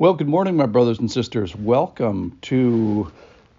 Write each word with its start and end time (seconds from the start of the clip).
Well, 0.00 0.14
good 0.14 0.28
morning, 0.28 0.56
my 0.56 0.64
brothers 0.64 0.98
and 0.98 1.10
sisters. 1.10 1.54
Welcome 1.54 2.38
to 2.40 3.12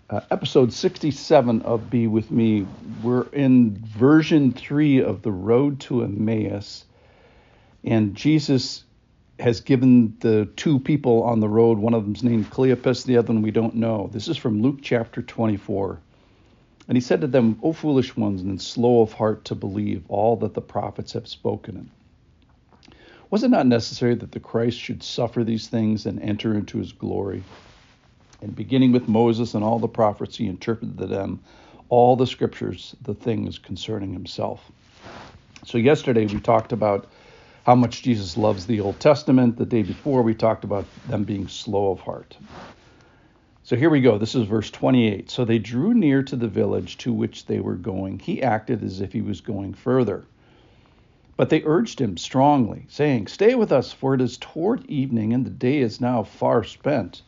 uh, 0.09 0.22
episode 0.32 0.74
67 0.74 1.62
of 1.62 1.92
Be 1.92 2.08
With 2.08 2.32
Me. 2.32 2.66
We're 3.03 3.28
in 3.28 3.78
version 3.78 4.51
three 4.51 5.04
of 5.04 5.22
the 5.22 5.32
road 5.32 5.80
to 5.82 6.01
Emmaus, 6.01 6.85
and 7.83 8.16
Jesus 8.16 8.84
has 9.39 9.62
given 9.62 10.18
the 10.21 10.50
two 10.55 10.80
people 10.80 11.22
on 11.22 11.41
the 11.41 11.48
road, 11.48 11.77
one 11.77 11.94
of 11.94 12.05
them's 12.05 12.23
named 12.23 12.50
Cleopas, 12.50 13.05
the 13.05 13.18
other 13.18 13.34
one 13.34 13.44
we 13.44 13.52
don't 13.52 13.76
know. 13.76 14.10
This 14.12 14.28
is 14.28 14.36
from 14.36 14.64
Luke 14.64 14.80
chapter 14.82 15.21
24. 15.21 16.00
And 16.88 16.98
he 16.98 17.02
said 17.02 17.21
to 17.21 17.28
them, 17.28 17.60
O 17.62 17.71
foolish 17.71 18.18
ones, 18.18 18.42
and 18.42 18.60
slow 18.60 19.04
of 19.04 19.14
heart 19.14 19.46
to 19.46 19.54
believe 19.54 20.05
all 20.08 20.38
that 20.38 20.55
the 20.55 20.62
prophets 20.62 21.14
have 21.14 21.28
spoken. 21.28 21.92
Was 23.32 23.43
it 23.43 23.50
not 23.50 23.66
necessary 23.66 24.13
that 24.16 24.34
the 24.34 24.41
Christ 24.41 24.77
should 24.77 25.02
suffer 25.02 25.45
these 25.45 25.70
things 25.70 26.05
and 26.05 26.21
enter 26.21 26.54
into 26.54 26.77
his 26.77 26.91
glory? 26.91 27.44
And 28.41 28.53
beginning 28.53 28.91
with 28.91 29.08
Moses 29.08 29.53
and 29.53 29.63
all 29.63 29.80
the 29.80 29.88
prophets, 29.88 30.35
he 30.35 30.48
interpreted 30.48 30.98
to 30.98 31.08
them 31.08 31.39
all 31.88 32.17
the 32.17 32.27
scriptures, 32.27 32.94
the 33.02 33.13
things 33.13 33.58
concerning 33.58 34.12
himself. 34.12 34.70
So, 35.66 35.77
yesterday 35.77 36.25
we 36.25 36.41
talked 36.41 36.73
about 36.73 37.08
how 37.66 37.75
much 37.75 38.03
Jesus 38.03 38.36
loves 38.36 38.66
the 38.66 38.81
Old 38.81 38.99
Testament. 38.99 39.58
The 39.58 39.66
day 39.66 39.84
before, 39.84 40.23
we 40.23 40.34
talked 40.34 40.66
about 40.66 40.86
them 41.08 41.23
being 41.23 41.48
slow 41.48 41.91
of 41.91 42.02
heart. 42.02 42.36
So 43.63 43.77
here 43.77 43.89
we 43.89 44.02
go. 44.02 44.17
This 44.17 44.36
is 44.36 44.45
verse 44.45 44.70
28. 44.72 45.30
So 45.30 45.45
they 45.45 45.59
drew 45.59 45.94
near 45.94 46.23
to 46.23 46.36
the 46.36 46.48
village 46.50 46.98
to 46.98 47.13
which 47.13 47.45
they 47.45 47.61
were 47.61 47.75
going. 47.75 48.20
He 48.20 48.41
acted 48.41 48.84
as 48.84 49.00
if 49.00 49.13
he 49.13 49.22
was 49.22 49.39
going 49.39 49.75
further. 49.75 50.25
But 51.41 51.50
they 51.50 51.63
urged 51.63 52.00
him 52.00 52.18
strongly, 52.18 52.86
saying, 52.88 53.26
Stay 53.26 53.55
with 53.55 53.72
us, 53.72 53.91
for 53.91 54.13
it 54.13 54.22
is 54.22 54.38
toward 54.38 54.86
evening, 54.86 55.34
and 55.34 55.44
the 55.44 55.50
day 55.50 55.80
is 55.80 56.00
now 56.00 56.22
far 56.22 56.64
spent. 56.64 57.23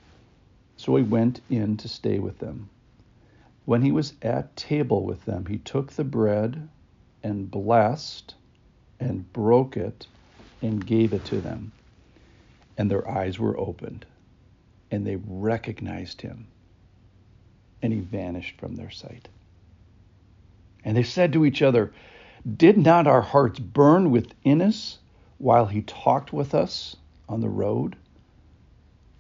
So 0.78 0.96
he 0.98 1.02
went 1.02 1.42
in 1.50 1.78
to 1.78 1.88
stay 1.88 2.20
with 2.20 2.38
them. 2.38 2.70
When 3.66 3.82
he 3.82 3.92
was 3.92 4.14
at 4.22 4.56
table 4.56 5.04
with 5.04 5.26
them, 5.26 5.48
he 5.48 5.58
took 5.58 5.94
the 5.94 6.04
bread 6.04 6.70
and 7.24 7.50
blessed 7.50 8.36
and 9.00 9.34
broke 9.34 9.78
it 9.78 10.06
and 10.62 10.86
gave 10.86 11.12
it 11.12 11.26
to 11.26 11.42
them. 11.42 11.72
And 12.78 12.92
their 12.92 13.10
eyes 13.10 13.40
were 13.40 13.58
opened, 13.58 14.06
and 14.92 15.08
they 15.08 15.16
recognized 15.16 16.22
him, 16.22 16.46
and 17.82 17.92
he 17.92 18.00
vanished 18.00 18.60
from 18.60 18.76
their 18.76 18.92
sight. 18.92 19.28
And 20.84 20.96
they 20.96 21.02
said 21.02 21.34
to 21.34 21.46
each 21.46 21.64
other, 21.64 21.92
did 22.58 22.78
not 22.78 23.08
our 23.08 23.22
hearts 23.22 23.60
burn 23.60 24.12
within 24.12 24.62
us 24.62 25.00
while 25.38 25.66
he 25.66 25.82
talked 25.82 26.34
with 26.34 26.54
us 26.54 26.96
on 27.30 27.40
the 27.42 27.50
road? 27.50 27.96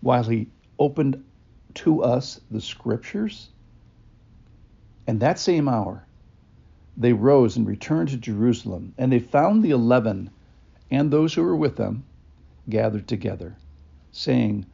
While 0.02 0.23
he 0.23 0.47
opened 0.77 1.23
to 1.75 2.03
us 2.03 2.41
the 2.52 2.61
scriptures? 2.61 3.49
And 5.07 5.19
that 5.19 5.39
same 5.39 5.67
hour, 5.67 6.05
they 6.97 7.13
rose 7.13 7.57
and 7.57 7.65
returned 7.65 8.09
to 8.09 8.17
Jerusalem, 8.17 8.93
and 8.97 9.11
they 9.11 9.19
found 9.19 9.63
the 9.63 9.71
eleven 9.71 10.30
and 10.91 11.09
those 11.09 11.33
who 11.33 11.43
were 11.43 11.55
with 11.55 11.75
them 11.75 12.03
gathered 12.69 13.08
together, 13.08 13.55
saying, 14.11 14.65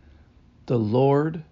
The 0.66 0.78
Lord 0.80 1.44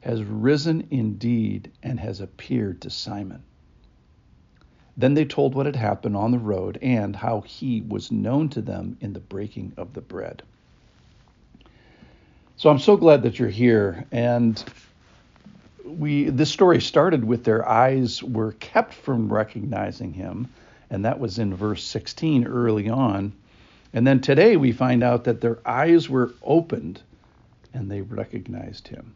has 0.00 0.22
risen 0.22 0.86
indeed 0.90 1.70
and 1.82 1.98
has 2.00 2.20
appeared 2.20 2.80
to 2.82 2.90
Simon. 2.90 3.42
Then 4.96 5.14
they 5.14 5.24
told 5.24 5.54
what 5.54 5.66
had 5.66 5.76
happened 5.76 6.16
on 6.16 6.30
the 6.30 6.38
road 6.38 6.78
and 6.82 7.16
how 7.16 7.40
he 7.42 7.82
was 7.88 8.10
known 8.12 8.48
to 8.50 8.60
them 8.60 8.96
in 9.00 9.12
the 9.12 9.20
breaking 9.20 9.72
of 9.76 9.94
the 9.94 10.00
bread. 10.00 10.42
So 12.56 12.68
I'm 12.68 12.78
so 12.78 12.96
glad 12.96 13.22
that 13.22 13.38
you're 13.38 13.48
here. 13.48 14.04
And 14.12 14.62
we 15.84 16.30
this 16.30 16.50
story 16.50 16.80
started 16.80 17.24
with 17.24 17.44
their 17.44 17.66
eyes 17.68 18.22
were 18.22 18.52
kept 18.52 18.92
from 18.92 19.32
recognizing 19.32 20.12
him, 20.12 20.48
and 20.90 21.04
that 21.04 21.18
was 21.18 21.38
in 21.38 21.54
verse 21.54 21.82
16 21.84 22.46
early 22.46 22.88
on. 22.88 23.32
And 23.92 24.06
then 24.06 24.20
today 24.20 24.56
we 24.56 24.72
find 24.72 25.02
out 25.02 25.24
that 25.24 25.40
their 25.40 25.58
eyes 25.66 26.08
were 26.08 26.32
opened 26.42 27.00
and 27.72 27.90
they 27.90 28.02
recognized 28.02 28.88
him. 28.88 29.14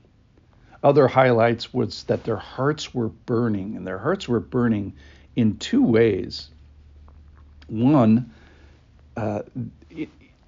Other 0.82 1.08
highlights 1.08 1.72
was 1.72 2.04
that 2.04 2.24
their 2.24 2.36
hearts 2.36 2.94
were 2.94 3.08
burning, 3.08 3.76
and 3.76 3.86
their 3.86 3.98
hearts 3.98 4.28
were 4.28 4.40
burning 4.40 4.92
in 5.36 5.56
two 5.56 5.82
ways. 5.82 6.48
One, 7.68 8.32
uh, 9.16 9.42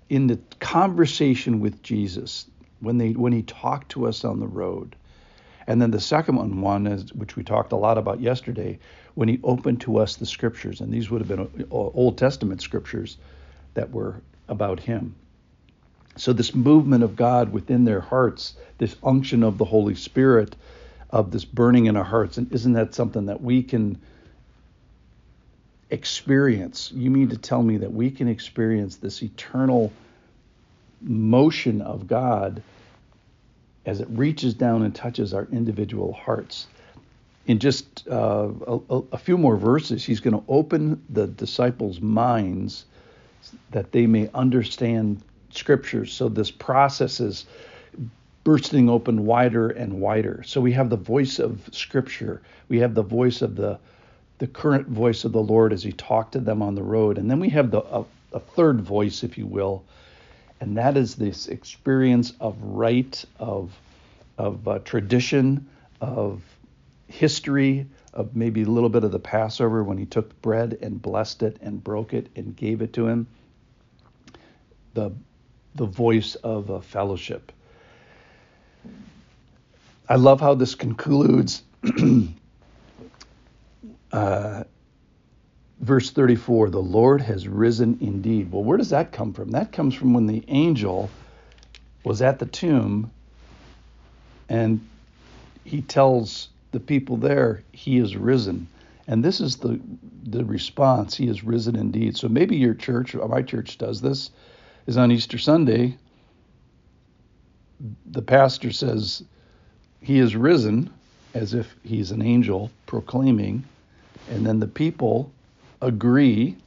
in 0.08 0.26
the 0.26 0.38
conversation 0.60 1.60
with 1.60 1.82
Jesus, 1.82 2.46
when 2.80 2.98
they 2.98 3.12
when 3.12 3.32
he 3.32 3.42
talked 3.42 3.90
to 3.92 4.06
us 4.06 4.24
on 4.24 4.40
the 4.40 4.46
road, 4.46 4.96
and 5.66 5.80
then 5.80 5.90
the 5.90 6.00
second 6.00 6.36
one, 6.36 6.60
one 6.60 6.86
is 6.86 7.12
which 7.12 7.36
we 7.36 7.42
talked 7.42 7.72
a 7.72 7.76
lot 7.76 7.98
about 7.98 8.20
yesterday, 8.20 8.78
when 9.14 9.28
he 9.28 9.40
opened 9.42 9.80
to 9.82 9.98
us 9.98 10.16
the 10.16 10.26
scriptures, 10.26 10.80
and 10.80 10.92
these 10.92 11.10
would 11.10 11.20
have 11.20 11.28
been 11.28 11.66
Old 11.70 12.18
Testament 12.18 12.62
scriptures 12.62 13.16
that 13.74 13.90
were 13.90 14.20
about 14.48 14.78
him. 14.80 15.14
So 16.16 16.32
this 16.32 16.54
movement 16.54 17.02
of 17.02 17.16
God 17.16 17.52
within 17.52 17.84
their 17.84 18.00
hearts, 18.00 18.54
this 18.78 18.96
unction 19.02 19.42
of 19.42 19.58
the 19.58 19.64
Holy 19.64 19.94
Spirit, 19.94 20.56
of 21.10 21.30
this 21.30 21.44
burning 21.44 21.86
in 21.86 21.96
our 21.96 22.04
hearts, 22.04 22.38
and 22.38 22.52
isn't 22.52 22.72
that 22.72 22.94
something 22.94 23.26
that 23.26 23.42
we 23.42 23.62
can 23.62 24.00
experience. 25.90 26.90
You 26.92 27.10
mean 27.10 27.28
to 27.28 27.36
tell 27.36 27.62
me 27.62 27.78
that 27.78 27.92
we 27.92 28.10
can 28.10 28.28
experience 28.28 28.96
this 28.96 29.22
eternal 29.22 29.92
motion 31.00 31.82
of 31.82 32.06
God 32.06 32.62
as 33.84 34.00
it 34.00 34.08
reaches 34.10 34.54
down 34.54 34.82
and 34.82 34.94
touches 34.94 35.32
our 35.32 35.46
individual 35.52 36.12
hearts? 36.12 36.66
In 37.46 37.60
just 37.60 38.08
uh, 38.08 38.48
a, 38.66 39.02
a 39.12 39.18
few 39.18 39.38
more 39.38 39.56
verses, 39.56 40.04
he's 40.04 40.18
going 40.18 40.34
to 40.34 40.42
open 40.48 41.04
the 41.08 41.28
disciples' 41.28 42.00
minds 42.00 42.86
that 43.70 43.92
they 43.92 44.06
may 44.06 44.28
understand 44.34 45.22
scriptures. 45.50 46.12
So 46.12 46.28
this 46.28 46.50
process 46.50 47.20
is 47.20 47.46
bursting 48.42 48.88
open 48.88 49.26
wider 49.26 49.70
and 49.70 50.00
wider. 50.00 50.42
So 50.44 50.60
we 50.60 50.72
have 50.72 50.90
the 50.90 50.96
voice 50.96 51.38
of 51.38 51.68
scripture, 51.72 52.42
we 52.68 52.78
have 52.78 52.94
the 52.94 53.02
voice 53.02 53.42
of 53.42 53.56
the 53.56 53.78
the 54.38 54.46
current 54.46 54.88
voice 54.88 55.24
of 55.24 55.32
the 55.32 55.42
Lord 55.42 55.72
as 55.72 55.82
he 55.82 55.92
talked 55.92 56.32
to 56.32 56.40
them 56.40 56.62
on 56.62 56.74
the 56.74 56.82
road. 56.82 57.18
And 57.18 57.30
then 57.30 57.40
we 57.40 57.48
have 57.50 57.70
the 57.70 57.82
a, 57.82 58.04
a 58.32 58.40
third 58.40 58.80
voice, 58.80 59.22
if 59.22 59.38
you 59.38 59.46
will, 59.46 59.84
and 60.60 60.76
that 60.76 60.96
is 60.96 61.14
this 61.14 61.48
experience 61.48 62.32
of 62.40 62.56
right, 62.60 63.24
of 63.38 63.78
of 64.38 64.68
uh, 64.68 64.78
tradition, 64.80 65.66
of 66.00 66.42
history, 67.08 67.86
of 68.12 68.36
maybe 68.36 68.62
a 68.62 68.66
little 68.66 68.88
bit 68.90 69.04
of 69.04 69.12
the 69.12 69.18
Passover 69.18 69.82
when 69.82 69.96
he 69.96 70.04
took 70.04 70.40
bread 70.42 70.76
and 70.82 71.00
blessed 71.00 71.42
it 71.42 71.56
and 71.62 71.82
broke 71.82 72.12
it 72.12 72.28
and 72.36 72.54
gave 72.54 72.82
it 72.82 72.92
to 72.94 73.06
him. 73.06 73.26
The 74.94 75.12
the 75.74 75.86
voice 75.86 76.34
of 76.36 76.70
a 76.70 76.80
fellowship. 76.80 77.52
I 80.08 80.16
love 80.16 80.40
how 80.40 80.54
this 80.54 80.74
concludes 80.74 81.62
uh, 84.16 84.64
verse 85.80 86.10
34 86.10 86.70
the 86.70 86.78
Lord 86.80 87.20
has 87.20 87.46
risen 87.46 87.98
indeed. 88.00 88.50
Well, 88.50 88.64
where 88.64 88.78
does 88.78 88.90
that 88.90 89.12
come 89.12 89.32
from? 89.32 89.50
That 89.50 89.72
comes 89.72 89.94
from 89.94 90.14
when 90.14 90.26
the 90.26 90.42
angel 90.48 91.10
was 92.02 92.22
at 92.22 92.38
the 92.38 92.46
tomb 92.46 93.10
and 94.48 94.80
he 95.64 95.82
tells 95.82 96.48
the 96.70 96.80
people 96.80 97.16
there, 97.16 97.62
He 97.72 97.98
is 97.98 98.16
risen. 98.16 98.68
And 99.08 99.24
this 99.24 99.40
is 99.40 99.56
the 99.56 99.80
the 100.22 100.44
response, 100.44 101.16
He 101.16 101.28
is 101.28 101.44
risen 101.44 101.76
indeed. 101.76 102.16
So 102.16 102.28
maybe 102.28 102.56
your 102.56 102.74
church, 102.74 103.14
my 103.14 103.42
church 103.42 103.78
does 103.78 104.00
this, 104.00 104.30
is 104.86 104.96
on 104.96 105.12
Easter 105.12 105.38
Sunday, 105.38 105.96
the 108.06 108.22
pastor 108.22 108.72
says, 108.72 109.22
He 110.00 110.18
is 110.18 110.36
risen, 110.36 110.90
as 111.34 111.54
if 111.54 111.74
he's 111.82 112.12
an 112.12 112.22
angel 112.22 112.70
proclaiming, 112.86 113.64
and 114.28 114.46
then 114.46 114.60
the 114.60 114.68
people 114.68 115.34
agree 115.82 116.58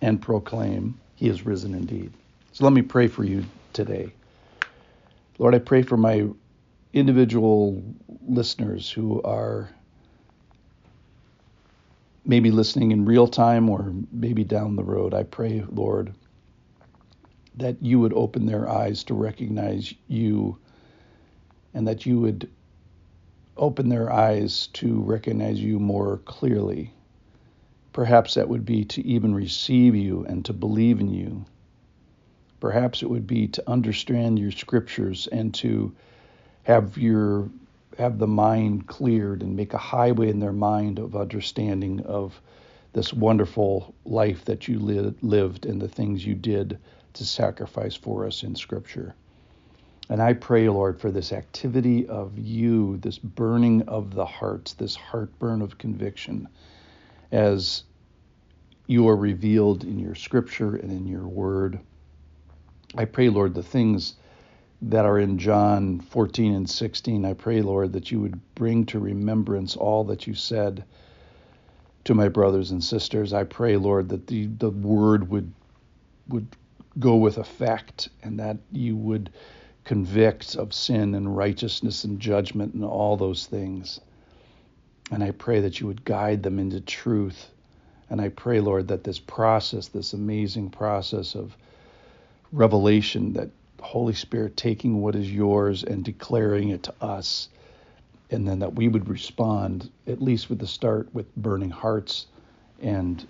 and 0.00 0.20
proclaim, 0.20 1.00
He 1.14 1.28
is 1.28 1.46
risen 1.46 1.74
indeed. 1.74 2.14
So 2.52 2.64
let 2.64 2.72
me 2.72 2.82
pray 2.82 3.08
for 3.08 3.24
you 3.24 3.44
today. 3.72 4.14
Lord, 5.38 5.54
I 5.54 5.58
pray 5.58 5.82
for 5.82 5.96
my 5.96 6.28
individual 6.92 7.82
listeners 8.26 8.90
who 8.90 9.22
are 9.22 9.70
maybe 12.24 12.50
listening 12.50 12.92
in 12.92 13.04
real 13.04 13.26
time 13.26 13.68
or 13.68 13.92
maybe 14.12 14.44
down 14.44 14.76
the 14.76 14.84
road. 14.84 15.14
I 15.14 15.24
pray, 15.24 15.64
Lord, 15.68 16.14
that 17.56 17.82
you 17.82 18.00
would 18.00 18.12
open 18.12 18.46
their 18.46 18.68
eyes 18.68 19.04
to 19.04 19.14
recognize 19.14 19.92
you 20.08 20.58
and 21.74 21.88
that 21.88 22.06
you 22.06 22.20
would 22.20 22.50
open 23.56 23.88
their 23.88 24.12
eyes 24.12 24.68
to 24.68 25.00
recognize 25.02 25.60
you 25.60 25.78
more 25.78 26.18
clearly. 26.18 26.92
Perhaps 27.92 28.34
that 28.34 28.48
would 28.48 28.64
be 28.64 28.84
to 28.86 29.06
even 29.06 29.34
receive 29.34 29.94
you 29.94 30.24
and 30.24 30.44
to 30.44 30.52
believe 30.52 31.00
in 31.00 31.12
you. 31.12 31.44
Perhaps 32.60 33.02
it 33.02 33.10
would 33.10 33.26
be 33.26 33.48
to 33.48 33.70
understand 33.70 34.38
your 34.38 34.52
scriptures 34.52 35.26
and 35.30 35.52
to 35.54 35.94
have 36.62 36.96
your 36.96 37.50
have 37.98 38.18
the 38.18 38.26
mind 38.26 38.86
cleared 38.86 39.42
and 39.42 39.54
make 39.54 39.74
a 39.74 39.78
highway 39.78 40.30
in 40.30 40.40
their 40.40 40.52
mind 40.52 40.98
of 40.98 41.14
understanding 41.14 42.00
of 42.00 42.40
this 42.94 43.12
wonderful 43.12 43.94
life 44.04 44.44
that 44.46 44.68
you 44.68 44.78
li- 44.78 45.14
lived 45.22 45.66
and 45.66 45.80
the 45.80 45.88
things 45.88 46.24
you 46.24 46.34
did 46.34 46.78
to 47.12 47.24
sacrifice 47.24 47.94
for 47.94 48.26
us 48.26 48.42
in 48.42 48.54
Scripture. 48.54 49.14
And 50.12 50.20
I 50.20 50.34
pray, 50.34 50.68
Lord, 50.68 51.00
for 51.00 51.10
this 51.10 51.32
activity 51.32 52.06
of 52.06 52.38
you, 52.38 52.98
this 52.98 53.16
burning 53.16 53.80
of 53.88 54.14
the 54.14 54.26
hearts, 54.26 54.74
this 54.74 54.94
heartburn 54.94 55.62
of 55.62 55.78
conviction, 55.78 56.48
as 57.30 57.84
you 58.86 59.08
are 59.08 59.16
revealed 59.16 59.84
in 59.84 59.98
your 59.98 60.14
Scripture 60.14 60.76
and 60.76 60.92
in 60.92 61.06
your 61.06 61.26
Word. 61.26 61.80
I 62.94 63.06
pray, 63.06 63.30
Lord, 63.30 63.54
the 63.54 63.62
things 63.62 64.16
that 64.82 65.06
are 65.06 65.18
in 65.18 65.38
John 65.38 66.00
14 66.00 66.56
and 66.56 66.68
16, 66.68 67.24
I 67.24 67.32
pray, 67.32 67.62
Lord, 67.62 67.94
that 67.94 68.10
you 68.10 68.20
would 68.20 68.38
bring 68.54 68.84
to 68.84 68.98
remembrance 68.98 69.76
all 69.76 70.04
that 70.04 70.26
you 70.26 70.34
said 70.34 70.84
to 72.04 72.12
my 72.12 72.28
brothers 72.28 72.70
and 72.70 72.84
sisters. 72.84 73.32
I 73.32 73.44
pray, 73.44 73.78
Lord, 73.78 74.10
that 74.10 74.26
the, 74.26 74.44
the 74.58 74.68
word 74.68 75.30
would 75.30 75.54
would 76.28 76.48
go 76.98 77.16
with 77.16 77.38
effect 77.38 78.10
and 78.22 78.38
that 78.40 78.58
you 78.70 78.94
would 78.94 79.30
convict 79.84 80.54
of 80.54 80.72
sin 80.72 81.14
and 81.14 81.36
righteousness 81.36 82.04
and 82.04 82.20
judgment 82.20 82.74
and 82.74 82.84
all 82.84 83.16
those 83.16 83.46
things. 83.46 84.00
And 85.10 85.22
I 85.22 85.32
pray 85.32 85.60
that 85.60 85.80
you 85.80 85.86
would 85.86 86.04
guide 86.04 86.42
them 86.42 86.58
into 86.58 86.80
truth. 86.80 87.50
And 88.08 88.20
I 88.20 88.28
pray, 88.28 88.60
Lord, 88.60 88.88
that 88.88 89.04
this 89.04 89.18
process, 89.18 89.88
this 89.88 90.12
amazing 90.12 90.70
process 90.70 91.34
of 91.34 91.56
revelation, 92.52 93.32
that 93.34 93.50
Holy 93.80 94.14
Spirit 94.14 94.56
taking 94.56 95.00
what 95.00 95.16
is 95.16 95.30
yours 95.30 95.82
and 95.82 96.04
declaring 96.04 96.68
it 96.68 96.84
to 96.84 96.94
us, 97.00 97.48
and 98.30 98.46
then 98.46 98.60
that 98.60 98.74
we 98.74 98.88
would 98.88 99.08
respond, 99.08 99.90
at 100.06 100.22
least 100.22 100.48
with 100.48 100.58
the 100.60 100.66
start, 100.66 101.12
with 101.12 101.34
burning 101.36 101.70
hearts 101.70 102.26
and 102.80 103.26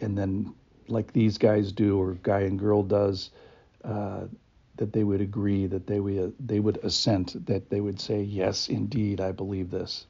and 0.00 0.18
then 0.18 0.54
like 0.88 1.12
these 1.12 1.38
guys 1.38 1.72
do 1.72 1.98
or 1.98 2.12
guy 2.22 2.40
and 2.40 2.58
girl 2.58 2.82
does, 2.82 3.30
uh, 3.84 4.22
that 4.76 4.92
they 4.92 5.04
would 5.04 5.20
agree, 5.20 5.66
that 5.66 5.86
they 5.86 6.00
would 6.00 6.34
they 6.44 6.60
would 6.60 6.78
assent, 6.82 7.46
that 7.46 7.70
they 7.70 7.80
would 7.80 8.00
say, 8.00 8.22
yes, 8.22 8.68
indeed, 8.68 9.20
I 9.20 9.32
believe 9.32 9.70
this. 9.70 10.06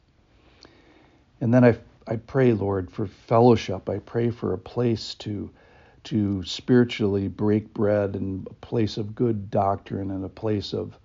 And 1.40 1.52
then 1.52 1.64
I 1.64 1.78
I 2.06 2.16
pray, 2.16 2.52
Lord, 2.52 2.90
for 2.90 3.06
fellowship. 3.06 3.88
I 3.88 3.98
pray 3.98 4.30
for 4.30 4.52
a 4.52 4.58
place 4.58 5.14
to 5.16 5.50
to 6.04 6.44
spiritually 6.44 7.28
break 7.28 7.72
bread 7.72 8.14
and 8.14 8.46
a 8.46 8.54
place 8.54 8.98
of 8.98 9.14
good 9.14 9.50
doctrine 9.50 10.10
and 10.10 10.24
a 10.24 10.28
place 10.28 10.74
of 10.74 10.98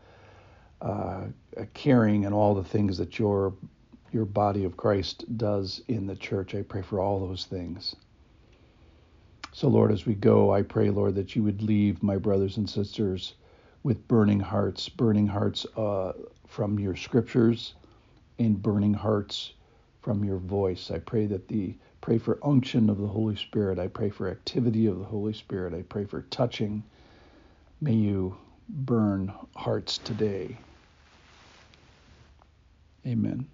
uh, 0.82 1.26
caring 1.74 2.26
and 2.26 2.36
all 2.36 2.54
the 2.54 2.64
things 2.64 2.98
that 2.98 3.18
your 3.20 3.54
your 4.12 4.26
body 4.26 4.64
of 4.64 4.76
Christ 4.76 5.38
does 5.38 5.82
in 5.88 6.08
the 6.08 6.16
church. 6.16 6.56
I 6.56 6.64
pray 6.64 6.82
for 6.82 7.00
all 7.00 7.20
those 7.20 7.46
things. 7.46 7.96
So, 9.52 9.68
Lord, 9.68 9.92
as 9.92 10.06
we 10.06 10.16
go, 10.16 10.52
I 10.52 10.62
pray, 10.62 10.90
Lord, 10.90 11.16
that 11.16 11.36
you 11.36 11.44
would 11.44 11.62
leave 11.62 12.02
my 12.02 12.18
brothers 12.18 12.58
and 12.58 12.70
sisters 12.70 13.36
with 13.84 14.08
burning 14.08 14.40
hearts, 14.40 14.90
burning 14.90 15.28
hearts 15.28 15.66
uh, 15.78 16.14
from 16.48 16.80
your 16.80 16.96
scriptures 16.96 17.76
and 18.40 18.62
burning 18.62 18.94
hearts 18.94 19.54
from 20.02 20.24
your 20.24 20.38
voice. 20.38 20.92
I 20.92 21.00
pray 21.00 21.26
that 21.28 21.48
the 21.48 21.76
pray 22.02 22.18
for 22.18 22.40
unction 22.44 22.90
of 22.90 22.98
the 22.98 23.08
Holy 23.08 23.36
Spirit. 23.36 23.80
I 23.80 23.88
pray 23.88 24.10
for 24.10 24.30
activity 24.30 24.88
of 24.88 25.00
the 25.00 25.06
Holy 25.06 25.34
Spirit. 25.34 25.74
I 25.74 25.84
pray 25.84 26.06
for 26.06 26.22
touching. 26.24 26.84
May 27.82 27.94
you 27.94 28.38
burn 28.70 29.34
hearts 29.56 29.98
today. 30.00 30.58
Amen. 33.06 33.48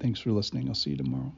Thanks 0.00 0.20
for 0.20 0.30
listening. 0.30 0.68
I'll 0.68 0.74
see 0.74 0.90
you 0.90 0.96
tomorrow. 0.96 1.32